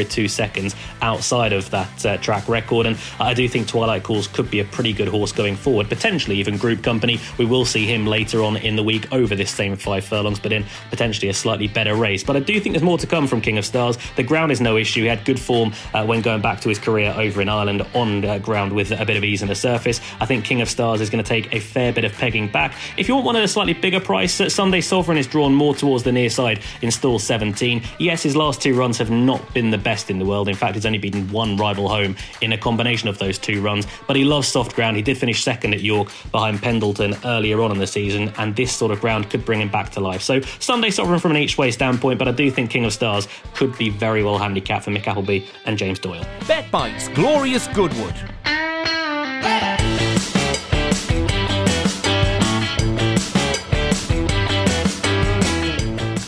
0.02 0.04 0.24
two 0.24 0.28
seconds 0.28 0.74
outside 1.02 1.52
of 1.52 1.68
that 1.70 2.06
uh, 2.06 2.16
track 2.18 2.48
record. 2.48 2.86
And 2.86 2.96
I 3.20 3.34
do 3.34 3.48
think 3.48 3.68
Twilight 3.68 4.04
Calls 4.04 4.26
could 4.26 4.50
be 4.50 4.60
a 4.60 4.64
pretty 4.64 4.92
good 4.92 5.08
horse 5.08 5.32
going 5.32 5.56
forward, 5.56 5.88
potentially 5.88 6.36
even 6.36 6.56
group 6.56 6.82
company. 6.82 7.20
We 7.36 7.44
will 7.44 7.64
see 7.64 7.84
him 7.84 8.06
later 8.06 8.42
on 8.42 8.56
in 8.56 8.76
the 8.76 8.82
week 8.82 9.12
over 9.12 9.34
this 9.34 9.50
same 9.50 9.76
five 9.76 10.04
furlongs, 10.04 10.38
but 10.38 10.52
in 10.52 10.64
potentially 10.90 11.28
a 11.28 11.34
slightly 11.34 11.68
better 11.68 11.94
race. 11.94 12.24
But 12.24 12.36
I 12.36 12.40
do 12.40 12.58
think 12.60 12.74
there's 12.74 12.82
more 12.82 12.98
to 12.98 13.06
come 13.06 13.26
from 13.26 13.40
King 13.40 13.58
of 13.58 13.66
Stars. 13.66 13.98
The 14.16 14.22
ground 14.22 14.52
is 14.52 14.60
no 14.60 14.76
issue. 14.76 15.02
He 15.02 15.08
had 15.08 15.24
good 15.24 15.40
form 15.40 15.74
uh, 15.92 16.06
when 16.06 16.22
going 16.22 16.40
back 16.40 16.60
to 16.62 16.68
his 16.68 16.78
career 16.78 17.12
over 17.16 17.42
in 17.42 17.48
Ireland 17.48 17.82
on 17.94 18.24
uh, 18.24 18.38
ground 18.38 18.72
with 18.72 18.92
a 18.92 19.04
bit 19.04 19.16
of 19.16 19.24
ease 19.24 19.42
in 19.42 19.48
the 19.48 19.54
surface. 19.54 20.00
I 20.20 20.26
think 20.26 20.44
King 20.44 20.62
of 20.62 20.70
Stars 20.70 21.00
is 21.00 21.10
going 21.10 21.22
to 21.22 21.28
take 21.28 21.52
a 21.52 21.60
fair 21.60 21.92
bit 21.92 22.04
of 22.04 22.12
pegging 22.12 22.48
back. 22.48 22.74
If 22.96 23.08
you 23.08 23.14
want 23.14 23.26
one 23.26 23.36
at 23.36 23.44
a 23.44 23.48
slightly 23.48 23.74
bigger 23.74 24.00
price, 24.00 24.40
uh, 24.40 24.48
Sunday 24.48 24.80
Sovereign 24.80 25.18
is 25.18 25.26
drawn 25.26 25.54
more 25.54 25.74
towards 25.74 26.04
the 26.04 26.12
near 26.12 26.30
side 26.30 26.60
in 26.82 26.90
stall 26.90 27.18
17. 27.18 27.82
Yes, 27.98 28.22
his 28.22 28.36
last 28.36 28.62
two 28.62 28.74
runs 28.74 28.98
have 28.98 29.10
not 29.10 29.52
been 29.52 29.70
the 29.70 29.78
best 29.78 29.93
in 30.10 30.18
the 30.18 30.24
world. 30.24 30.48
In 30.48 30.54
fact, 30.54 30.74
he's 30.74 30.86
only 30.86 30.98
beaten 30.98 31.30
one 31.30 31.56
rival 31.56 31.88
home 31.88 32.16
in 32.40 32.52
a 32.52 32.58
combination 32.58 33.08
of 33.08 33.18
those 33.18 33.38
two 33.38 33.62
runs, 33.62 33.86
but 34.06 34.16
he 34.16 34.24
loves 34.24 34.48
soft 34.48 34.74
ground. 34.74 34.96
He 34.96 35.02
did 35.02 35.16
finish 35.16 35.42
second 35.42 35.74
at 35.74 35.80
York 35.80 36.08
behind 36.32 36.60
Pendleton 36.60 37.16
earlier 37.24 37.60
on 37.62 37.70
in 37.70 37.78
the 37.78 37.86
season, 37.86 38.32
and 38.38 38.54
this 38.56 38.72
sort 38.72 38.92
of 38.92 39.00
ground 39.00 39.30
could 39.30 39.44
bring 39.44 39.60
him 39.60 39.70
back 39.70 39.90
to 39.92 40.00
life. 40.00 40.22
So 40.22 40.40
Sunday 40.58 40.90
Sovereign 40.90 41.20
from 41.20 41.30
an 41.30 41.36
each 41.36 41.56
way 41.56 41.70
standpoint, 41.70 42.18
but 42.18 42.28
I 42.28 42.32
do 42.32 42.50
think 42.50 42.70
King 42.70 42.84
of 42.84 42.92
Stars 42.92 43.28
could 43.54 43.76
be 43.78 43.90
very 43.90 44.22
well 44.22 44.38
handicapped 44.38 44.84
for 44.84 44.90
Mick 44.90 45.06
Appleby 45.06 45.46
and 45.64 45.78
James 45.78 45.98
Doyle. 45.98 46.26
Bet 46.46 46.70
Bites 46.70 47.08
Glorious 47.08 47.68
Goodwood. 47.68 48.14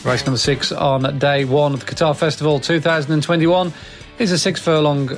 Race 0.07 0.25
number 0.25 0.39
six 0.39 0.71
on 0.71 1.19
day 1.19 1.45
one 1.45 1.75
of 1.75 1.85
the 1.85 1.87
Qatar 1.87 2.17
Festival 2.17 2.61
2021 2.61 3.73
is 4.21 4.31
a 4.31 4.39
six 4.39 4.61
furlong 4.61 5.11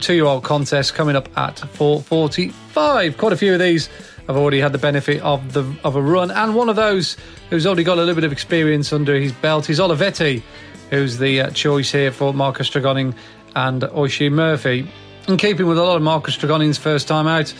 two 0.00 0.14
year 0.14 0.24
old 0.24 0.42
contest 0.42 0.94
coming 0.94 1.14
up 1.14 1.28
at 1.38 1.58
4.45. 1.58 3.16
Quite 3.16 3.32
a 3.32 3.36
few 3.36 3.52
of 3.52 3.60
these 3.60 3.88
have 4.26 4.36
already 4.36 4.58
had 4.58 4.72
the 4.72 4.78
benefit 4.78 5.22
of 5.22 5.52
the 5.52 5.72
of 5.84 5.94
a 5.94 6.02
run, 6.02 6.32
and 6.32 6.56
one 6.56 6.68
of 6.68 6.74
those 6.74 7.16
who's 7.50 7.66
already 7.66 7.84
got 7.84 7.98
a 7.98 8.00
little 8.00 8.16
bit 8.16 8.24
of 8.24 8.32
experience 8.32 8.92
under 8.92 9.14
his 9.14 9.30
belt 9.30 9.70
is 9.70 9.78
Olivetti, 9.78 10.42
who's 10.90 11.18
the 11.18 11.42
uh, 11.42 11.50
choice 11.50 11.92
here 11.92 12.10
for 12.10 12.34
Marcus 12.34 12.68
Tregoning 12.68 13.14
and 13.54 13.84
Oisin 13.84 14.32
Murphy. 14.32 14.90
In 15.28 15.36
keeping 15.36 15.68
with 15.68 15.78
a 15.78 15.84
lot 15.84 15.94
of 15.94 16.02
Marcus 16.02 16.36
Tregoning's 16.36 16.78
first 16.78 17.06
time 17.06 17.28
out, 17.28 17.54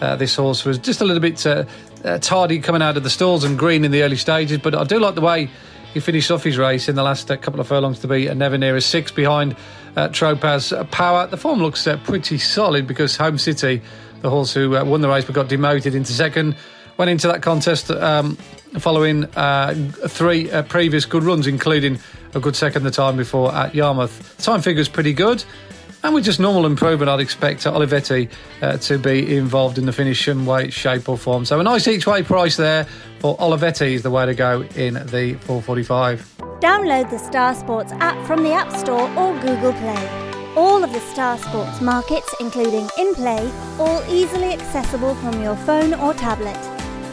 uh, 0.00 0.14
this 0.14 0.36
horse 0.36 0.64
was 0.64 0.78
just 0.78 1.00
a 1.00 1.04
little 1.04 1.20
bit 1.20 1.44
uh, 1.44 1.64
uh, 2.04 2.18
tardy 2.18 2.60
coming 2.60 2.80
out 2.80 2.96
of 2.96 3.02
the 3.02 3.10
stalls 3.10 3.42
and 3.42 3.58
green 3.58 3.84
in 3.84 3.90
the 3.90 4.04
early 4.04 4.16
stages, 4.16 4.58
but 4.58 4.72
I 4.76 4.84
do 4.84 5.00
like 5.00 5.16
the 5.16 5.20
way 5.20 5.50
he 5.94 6.00
finished 6.00 6.30
off 6.30 6.44
his 6.44 6.58
race 6.58 6.88
in 6.88 6.96
the 6.96 7.02
last 7.02 7.30
uh, 7.30 7.36
couple 7.36 7.60
of 7.60 7.66
furlongs 7.66 7.98
to 8.00 8.08
be 8.08 8.26
a 8.26 8.34
never 8.34 8.58
near 8.58 8.76
a 8.76 8.80
six 8.80 9.10
behind 9.10 9.56
uh, 9.96 10.08
Tropaz 10.08 10.90
Power. 10.90 11.26
The 11.26 11.36
form 11.36 11.60
looks 11.60 11.86
uh, 11.86 11.96
pretty 11.98 12.38
solid 12.38 12.86
because 12.86 13.16
Home 13.16 13.38
City, 13.38 13.82
the 14.20 14.30
horse 14.30 14.52
who 14.52 14.76
uh, 14.76 14.84
won 14.84 15.00
the 15.00 15.08
race 15.08 15.24
but 15.24 15.34
got 15.34 15.48
demoted 15.48 15.94
into 15.94 16.12
second, 16.12 16.56
went 16.96 17.10
into 17.10 17.28
that 17.28 17.42
contest 17.42 17.90
um, 17.90 18.36
following 18.78 19.24
uh, 19.36 19.74
three 20.08 20.50
uh, 20.50 20.62
previous 20.62 21.04
good 21.04 21.22
runs, 21.22 21.46
including 21.46 21.98
a 22.34 22.40
good 22.40 22.56
second 22.56 22.82
the 22.82 22.90
time 22.90 23.16
before 23.16 23.54
at 23.54 23.74
Yarmouth. 23.74 24.36
Time 24.38 24.60
figure's 24.60 24.88
pretty 24.88 25.12
good. 25.12 25.44
And 26.04 26.14
with 26.14 26.24
just 26.24 26.38
normal 26.38 26.64
improvement, 26.64 27.08
I'd 27.10 27.20
expect 27.20 27.64
Olivetti 27.64 28.30
uh, 28.62 28.76
to 28.78 28.98
be 28.98 29.36
involved 29.36 29.78
in 29.78 29.86
the 29.86 29.92
finish 29.92 30.28
in 30.28 30.46
way, 30.46 30.70
shape, 30.70 31.08
or 31.08 31.18
form. 31.18 31.44
So 31.44 31.58
a 31.58 31.62
nice 31.62 31.88
each 31.88 32.06
way 32.06 32.22
price 32.22 32.56
there 32.56 32.86
for 33.18 33.36
Olivetti 33.38 33.92
is 33.92 34.02
the 34.02 34.10
way 34.10 34.24
to 34.26 34.34
go 34.34 34.62
in 34.76 34.94
the 34.94 35.34
445. 35.42 36.36
Download 36.60 37.10
the 37.10 37.18
Star 37.18 37.54
Sports 37.54 37.92
app 37.94 38.24
from 38.26 38.42
the 38.44 38.52
App 38.52 38.72
Store 38.72 39.10
or 39.16 39.38
Google 39.40 39.72
Play. 39.72 40.08
All 40.56 40.82
of 40.82 40.92
the 40.92 41.00
Star 41.00 41.38
Sports 41.38 41.80
markets, 41.80 42.34
including 42.40 42.88
in 42.98 43.14
play, 43.14 43.50
all 43.78 44.02
easily 44.08 44.52
accessible 44.52 45.14
from 45.16 45.42
your 45.42 45.56
phone 45.56 45.94
or 45.94 46.14
tablet. 46.14 46.56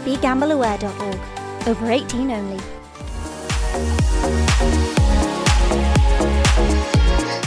BeGambleAware.org. 0.06 1.68
Over 1.68 1.92
18 1.92 2.32
only. 2.32 2.62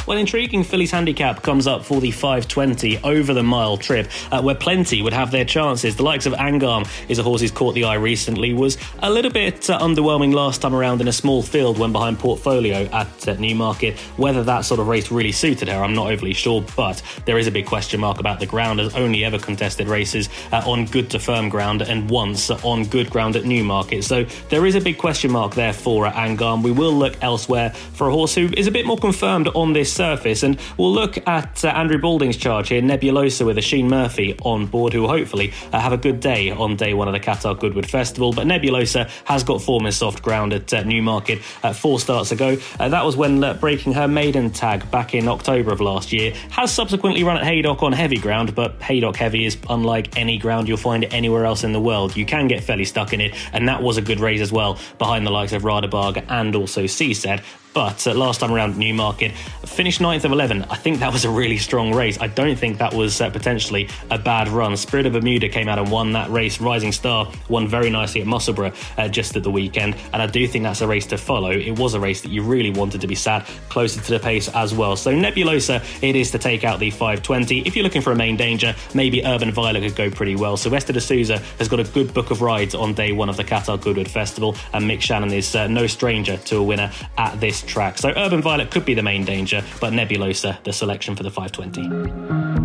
Well, 0.08 0.16
intriguing 0.16 0.64
Fillies 0.64 0.90
handicap 0.90 1.42
comes 1.42 1.66
up 1.66 1.84
for 1.84 2.00
the 2.00 2.10
520 2.10 3.00
over 3.04 3.34
the 3.34 3.42
mile 3.42 3.76
trip, 3.76 4.08
uh, 4.32 4.40
where 4.40 4.54
plenty 4.54 5.02
would 5.02 5.12
have 5.12 5.30
their 5.30 5.44
chances. 5.44 5.96
The 5.96 6.02
likes 6.02 6.24
of 6.24 6.32
Angarm 6.32 6.88
is 7.10 7.18
a 7.18 7.22
horse 7.22 7.42
who's 7.42 7.50
caught 7.50 7.74
the 7.74 7.84
eye 7.84 7.96
recently, 7.96 8.54
was 8.54 8.78
a 9.00 9.10
little 9.10 9.30
bit 9.30 9.68
uh, 9.68 9.78
underwhelming 9.78 10.32
last 10.32 10.62
time 10.62 10.74
around 10.74 11.02
in 11.02 11.08
a 11.08 11.12
small 11.12 11.42
field 11.42 11.78
when 11.78 11.92
behind 11.92 12.18
Portfolio 12.18 12.88
at 12.90 13.28
uh, 13.28 13.34
Newmarket. 13.34 13.98
Whether 14.16 14.42
that 14.44 14.62
sort 14.62 14.80
of 14.80 14.88
race 14.88 15.10
really 15.10 15.30
suited 15.30 15.68
her, 15.68 15.84
I'm 15.84 15.92
not 15.92 16.10
overly 16.10 16.32
sure, 16.32 16.64
but 16.74 17.02
there 17.26 17.36
is 17.36 17.46
a 17.46 17.50
big 17.50 17.66
question 17.66 18.00
mark 18.00 18.18
about 18.18 18.40
the 18.40 18.46
ground, 18.46 18.80
as 18.80 18.94
only 18.94 19.26
ever 19.26 19.38
contested 19.38 19.88
races 19.88 20.30
uh, 20.52 20.62
on 20.64 20.86
good 20.86 21.10
to 21.10 21.18
firm 21.18 21.50
ground 21.50 21.82
and 21.82 22.08
once 22.08 22.50
on 22.50 22.84
good 22.84 23.10
ground 23.10 23.36
at 23.36 23.44
Newmarket. 23.44 24.04
So 24.04 24.24
there 24.48 24.64
is 24.64 24.74
a 24.74 24.80
big 24.80 24.96
question 24.96 25.30
mark 25.30 25.54
there 25.54 25.74
for 25.74 26.06
uh, 26.06 26.12
Angarm. 26.14 26.62
We 26.62 26.72
will 26.72 26.94
look 26.94 27.22
elsewhere 27.22 27.74
for 27.92 28.08
a 28.08 28.10
horse 28.10 28.34
who 28.34 28.48
is 28.56 28.66
a 28.66 28.70
bit 28.70 28.86
more 28.86 28.96
confirmed 28.96 29.48
on 29.48 29.74
this 29.74 29.97
surface. 29.98 30.42
And 30.42 30.58
we'll 30.76 30.92
look 30.92 31.18
at 31.26 31.64
uh, 31.64 31.68
Andrew 31.68 31.98
Balding's 31.98 32.36
charge 32.36 32.68
here, 32.68 32.80
Nebulosa 32.80 33.44
with 33.44 33.58
Oisin 33.58 33.88
Murphy 33.88 34.36
on 34.42 34.66
board, 34.66 34.92
who 34.92 35.06
hopefully 35.06 35.52
uh, 35.72 35.80
have 35.80 35.92
a 35.92 35.96
good 35.96 36.20
day 36.20 36.50
on 36.50 36.76
day 36.76 36.94
one 36.94 37.08
of 37.08 37.14
the 37.14 37.20
Qatar 37.20 37.58
Goodwood 37.58 37.88
Festival. 37.88 38.32
But 38.32 38.46
Nebulosa 38.46 39.10
has 39.24 39.42
got 39.42 39.60
form 39.60 39.86
in 39.86 39.92
soft 39.92 40.22
ground 40.22 40.52
at 40.52 40.72
uh, 40.72 40.84
Newmarket 40.84 41.40
four 41.74 41.98
starts 41.98 42.32
ago. 42.32 42.56
Uh, 42.78 42.88
that 42.88 43.04
was 43.04 43.16
when 43.16 43.42
uh, 43.42 43.54
breaking 43.54 43.92
her 43.94 44.08
maiden 44.08 44.50
tag 44.50 44.88
back 44.90 45.14
in 45.14 45.28
October 45.28 45.72
of 45.72 45.80
last 45.80 46.12
year. 46.12 46.32
Has 46.50 46.72
subsequently 46.72 47.24
run 47.24 47.36
at 47.36 47.44
Haydock 47.44 47.82
on 47.82 47.92
heavy 47.92 48.18
ground, 48.18 48.54
but 48.54 48.80
Haydock 48.82 49.16
heavy 49.16 49.44
is 49.44 49.58
unlike 49.68 50.16
any 50.16 50.38
ground 50.38 50.68
you'll 50.68 50.76
find 50.76 51.04
anywhere 51.12 51.44
else 51.44 51.64
in 51.64 51.72
the 51.72 51.80
world. 51.80 52.16
You 52.16 52.24
can 52.24 52.46
get 52.46 52.62
fairly 52.62 52.84
stuck 52.84 53.12
in 53.12 53.20
it, 53.20 53.34
and 53.52 53.68
that 53.68 53.82
was 53.82 53.96
a 53.96 54.02
good 54.02 54.20
race 54.20 54.40
as 54.40 54.52
well 54.52 54.78
behind 54.98 55.26
the 55.26 55.30
likes 55.30 55.52
of 55.52 55.62
Radeberg 55.62 56.24
and 56.28 56.54
also 56.54 56.84
Seaset. 56.84 57.42
But 57.74 58.06
uh, 58.06 58.14
last 58.14 58.40
time 58.40 58.52
around 58.52 58.76
Newmarket, 58.76 59.32
finished 59.64 60.00
9th 60.00 60.24
of 60.24 60.32
11. 60.32 60.64
I 60.64 60.76
think 60.76 60.98
that 61.00 61.12
was 61.12 61.24
a 61.24 61.30
really 61.30 61.58
strong 61.58 61.94
race. 61.94 62.18
I 62.20 62.26
don't 62.26 62.58
think 62.58 62.78
that 62.78 62.92
was 62.92 63.20
uh, 63.20 63.30
potentially 63.30 63.88
a 64.10 64.18
bad 64.18 64.48
run. 64.48 64.76
Spirit 64.76 65.06
of 65.06 65.12
Bermuda 65.12 65.48
came 65.48 65.68
out 65.68 65.78
and 65.78 65.90
won 65.90 66.12
that 66.12 66.30
race. 66.30 66.60
Rising 66.60 66.92
Star 66.92 67.30
won 67.48 67.68
very 67.68 67.90
nicely 67.90 68.20
at 68.20 68.26
Musselburgh 68.26 68.74
uh, 68.96 69.08
just 69.08 69.36
at 69.36 69.42
the 69.42 69.50
weekend. 69.50 69.96
And 70.12 70.22
I 70.22 70.26
do 70.26 70.46
think 70.46 70.64
that's 70.64 70.80
a 70.80 70.88
race 70.88 71.06
to 71.06 71.18
follow. 71.18 71.50
It 71.50 71.78
was 71.78 71.94
a 71.94 72.00
race 72.00 72.22
that 72.22 72.30
you 72.30 72.42
really 72.42 72.70
wanted 72.70 73.00
to 73.02 73.06
be 73.06 73.14
sat 73.14 73.46
closer 73.68 74.00
to 74.00 74.10
the 74.10 74.18
pace 74.18 74.48
as 74.48 74.74
well. 74.74 74.96
So 74.96 75.12
Nebulosa, 75.12 75.84
it 76.02 76.16
is 76.16 76.30
to 76.32 76.38
take 76.38 76.64
out 76.64 76.80
the 76.80 76.90
520. 76.90 77.60
If 77.60 77.76
you're 77.76 77.84
looking 77.84 78.02
for 78.02 78.12
a 78.12 78.16
main 78.16 78.36
danger, 78.36 78.74
maybe 78.94 79.24
Urban 79.24 79.52
Violet 79.52 79.82
could 79.82 79.96
go 79.96 80.10
pretty 80.10 80.36
well. 80.36 80.56
Silvestre 80.56 80.92
de 80.92 81.00
Sousa 81.00 81.38
has 81.58 81.68
got 81.68 81.80
a 81.80 81.84
good 81.84 82.12
book 82.14 82.30
of 82.30 82.42
rides 82.42 82.74
on 82.74 82.94
day 82.94 83.12
one 83.12 83.28
of 83.28 83.36
the 83.36 83.44
Qatar 83.44 83.80
Goodwood 83.80 84.08
Festival. 84.08 84.56
And 84.72 84.84
Mick 84.84 84.98
Channon 84.98 85.32
is 85.32 85.54
uh, 85.54 85.66
no 85.68 85.86
stranger 85.86 86.36
to 86.36 86.56
a 86.56 86.62
winner 86.62 86.90
at 87.16 87.38
this 87.40 87.57
track. 87.62 87.98
So 87.98 88.12
Urban 88.16 88.42
Violet 88.42 88.70
could 88.70 88.84
be 88.84 88.94
the 88.94 89.02
main 89.02 89.24
danger, 89.24 89.62
but 89.80 89.92
Nebulosa, 89.92 90.62
the 90.64 90.72
selection 90.72 91.14
for 91.16 91.22
the 91.22 91.30
520. 91.30 92.58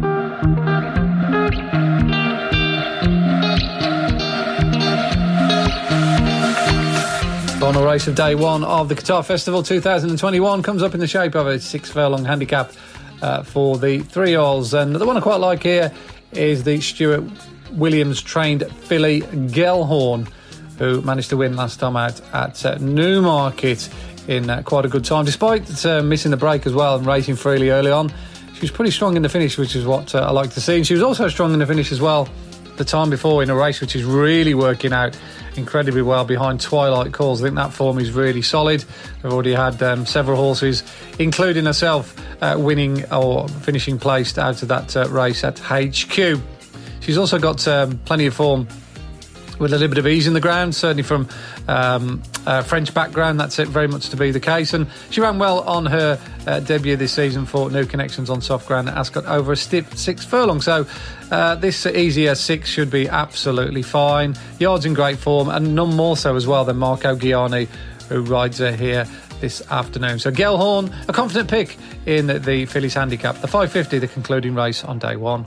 Final 7.59 7.85
race 7.85 8.07
of 8.07 8.15
day 8.15 8.35
one 8.35 8.63
of 8.65 8.89
the 8.89 8.95
Qatar 8.95 9.25
Festival 9.25 9.63
2021 9.63 10.61
comes 10.63 10.83
up 10.83 10.93
in 10.93 10.99
the 10.99 11.07
shape 11.07 11.33
of 11.33 11.47
a 11.47 11.59
six 11.59 11.89
furlong 11.89 12.25
handicap 12.25 12.73
uh, 13.21 13.41
for 13.41 13.77
the 13.77 13.99
three 13.99 14.35
olds. 14.35 14.73
And 14.73 14.95
the 14.95 15.05
one 15.05 15.15
I 15.15 15.21
quite 15.21 15.39
like 15.39 15.63
here 15.63 15.91
is 16.33 16.63
the 16.65 16.81
Stuart 16.81 17.23
Williams 17.71 18.21
trained 18.21 18.69
filly 18.81 19.21
Gellhorn, 19.21 20.29
who 20.77 21.01
managed 21.01 21.29
to 21.29 21.37
win 21.37 21.55
last 21.55 21.79
time 21.79 21.95
out 21.95 22.19
at 22.33 22.65
uh, 22.65 22.77
Newmarket 22.79 23.89
in 24.27 24.49
uh, 24.49 24.61
quite 24.63 24.85
a 24.85 24.89
good 24.89 25.05
time, 25.05 25.25
despite 25.25 25.85
uh, 25.85 26.01
missing 26.01 26.31
the 26.31 26.37
break 26.37 26.65
as 26.65 26.73
well 26.73 26.95
and 26.95 27.05
racing 27.05 27.35
freely 27.35 27.69
early 27.69 27.91
on. 27.91 28.11
She 28.53 28.61
was 28.61 28.71
pretty 28.71 28.91
strong 28.91 29.15
in 29.15 29.21
the 29.21 29.29
finish, 29.29 29.57
which 29.57 29.75
is 29.75 29.85
what 29.85 30.15
uh, 30.15 30.19
I 30.19 30.31
like 30.31 30.51
to 30.51 30.61
see. 30.61 30.77
And 30.77 30.87
she 30.87 30.93
was 30.93 31.03
also 31.03 31.27
strong 31.27 31.53
in 31.53 31.59
the 31.59 31.65
finish 31.65 31.91
as 31.91 31.99
well 31.99 32.29
the 32.77 32.85
time 32.85 33.09
before 33.09 33.43
in 33.43 33.49
a 33.49 33.55
race 33.55 33.81
which 33.81 33.95
is 33.95 34.03
really 34.03 34.53
working 34.53 34.93
out 34.93 35.17
incredibly 35.55 36.01
well 36.01 36.25
behind 36.25 36.59
Twilight 36.59 37.13
Calls. 37.13 37.41
I 37.41 37.45
think 37.45 37.55
that 37.55 37.71
form 37.71 37.99
is 37.99 38.11
really 38.11 38.41
solid. 38.41 38.83
We've 39.21 39.31
already 39.31 39.53
had 39.53 39.81
um, 39.83 40.05
several 40.05 40.37
horses, 40.37 40.83
including 41.19 41.65
herself, 41.65 42.15
uh, 42.41 42.55
winning 42.57 43.05
or 43.11 43.47
finishing 43.47 43.99
placed 43.99 44.39
out 44.39 44.61
of 44.61 44.67
that 44.69 44.95
uh, 44.95 45.07
race 45.09 45.43
at 45.43 45.59
HQ. 45.59 46.41
She's 47.01 47.17
also 47.17 47.37
got 47.37 47.67
um, 47.67 47.99
plenty 48.05 48.25
of 48.25 48.33
form 48.33 48.67
with 49.59 49.73
a 49.73 49.77
little 49.77 49.89
bit 49.89 49.97
of 49.97 50.07
ease 50.07 50.27
in 50.27 50.33
the 50.33 50.39
ground, 50.41 50.75
certainly 50.75 51.03
from 51.03 51.27
um, 51.67 52.21
French 52.65 52.93
background. 52.93 53.39
That's 53.39 53.59
it, 53.59 53.67
very 53.67 53.87
much 53.87 54.09
to 54.09 54.17
be 54.17 54.31
the 54.31 54.39
case. 54.39 54.73
And 54.73 54.87
she 55.09 55.21
ran 55.21 55.39
well 55.39 55.61
on 55.61 55.85
her 55.85 56.19
uh, 56.47 56.59
debut 56.59 56.95
this 56.95 57.13
season 57.13 57.45
for 57.45 57.69
New 57.69 57.85
Connections 57.85 58.29
on 58.29 58.41
soft 58.41 58.67
ground 58.67 58.89
at 58.89 58.97
Ascot 58.97 59.25
over 59.25 59.51
a 59.51 59.57
stiff 59.57 59.97
six 59.97 60.25
furlong. 60.25 60.61
So 60.61 60.85
uh, 61.31 61.55
this 61.55 61.85
easier 61.85 62.35
six 62.35 62.69
should 62.69 62.91
be 62.91 63.07
absolutely 63.07 63.81
fine. 63.81 64.35
Yards 64.59 64.85
in 64.85 64.93
great 64.93 65.17
form, 65.17 65.49
and 65.49 65.75
none 65.75 65.95
more 65.95 66.17
so 66.17 66.35
as 66.35 66.47
well 66.47 66.65
than 66.65 66.77
Marco 66.77 67.15
Ghiani, 67.15 67.67
who 68.09 68.21
rides 68.21 68.59
her 68.59 68.71
here 68.71 69.07
this 69.39 69.61
afternoon. 69.71 70.19
So 70.19 70.31
Gellhorn, 70.31 70.93
a 71.07 71.13
confident 71.13 71.49
pick 71.49 71.77
in 72.05 72.27
the 72.27 72.65
Fillies 72.65 72.93
handicap. 72.93 73.41
The 73.41 73.47
550, 73.47 73.99
the 73.99 74.07
concluding 74.07 74.55
race 74.55 74.83
on 74.83 74.99
day 74.99 75.15
one. 75.15 75.45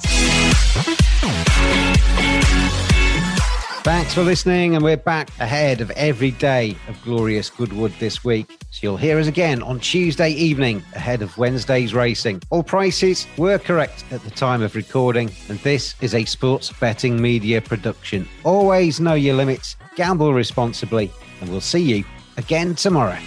Thanks 3.86 4.14
for 4.14 4.24
listening, 4.24 4.74
and 4.74 4.82
we're 4.82 4.96
back 4.96 5.30
ahead 5.38 5.80
of 5.80 5.92
every 5.92 6.32
day 6.32 6.76
of 6.88 7.00
Glorious 7.04 7.48
Goodwood 7.48 7.92
this 8.00 8.24
week. 8.24 8.58
So 8.72 8.80
you'll 8.82 8.96
hear 8.96 9.16
us 9.16 9.28
again 9.28 9.62
on 9.62 9.78
Tuesday 9.78 10.30
evening 10.30 10.82
ahead 10.96 11.22
of 11.22 11.38
Wednesday's 11.38 11.94
racing. 11.94 12.42
All 12.50 12.64
prices 12.64 13.28
were 13.38 13.60
correct 13.60 14.04
at 14.10 14.24
the 14.24 14.30
time 14.32 14.60
of 14.60 14.74
recording, 14.74 15.30
and 15.48 15.60
this 15.60 15.94
is 16.00 16.16
a 16.16 16.24
sports 16.24 16.72
betting 16.80 17.22
media 17.22 17.60
production. 17.60 18.28
Always 18.42 18.98
know 18.98 19.14
your 19.14 19.36
limits, 19.36 19.76
gamble 19.94 20.34
responsibly, 20.34 21.12
and 21.40 21.48
we'll 21.48 21.60
see 21.60 21.78
you 21.78 22.04
again 22.38 22.74
tomorrow. 22.74 23.20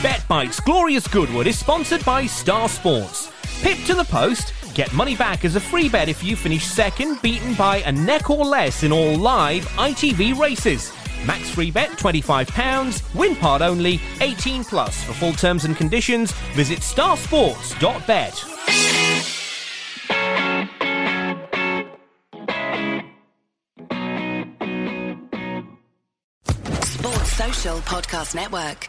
Bet 0.00 0.24
Bites 0.28 0.60
Glorious 0.60 1.08
Goodwood 1.08 1.48
is 1.48 1.58
sponsored 1.58 2.04
by 2.04 2.26
Star 2.26 2.68
Sports. 2.68 3.32
Pip 3.62 3.78
to 3.86 3.94
the 3.94 4.04
post 4.04 4.52
Get 4.78 4.92
money 4.92 5.16
back 5.16 5.44
as 5.44 5.56
a 5.56 5.60
free 5.60 5.88
bet 5.88 6.08
if 6.08 6.22
you 6.22 6.36
finish 6.36 6.64
second, 6.64 7.20
beaten 7.20 7.54
by 7.54 7.78
a 7.78 7.90
neck 7.90 8.30
or 8.30 8.44
less 8.44 8.84
in 8.84 8.92
all 8.92 9.16
live 9.16 9.64
ITV 9.70 10.38
races. 10.38 10.92
Max 11.26 11.50
free 11.50 11.72
bet 11.72 11.90
£25. 11.98 13.12
Win 13.12 13.34
part 13.34 13.60
only. 13.60 13.98
18 14.20 14.62
plus. 14.62 15.02
For 15.02 15.14
full 15.14 15.32
terms 15.32 15.64
and 15.64 15.76
conditions, 15.76 16.30
visit 16.54 16.78
starsports.bet. 16.78 18.34
Sports 26.84 27.32
Social 27.32 27.78
Podcast 27.78 28.36
Network. 28.36 28.88